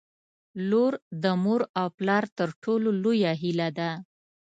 •لور 0.69 0.93
د 1.23 1.25
مور 1.43 1.61
او 1.79 1.87
پلار 1.97 2.23
تر 2.37 2.49
ټولو 2.63 2.89
لویه 3.03 3.31
هیله 3.41 3.67
ده. 3.77 3.91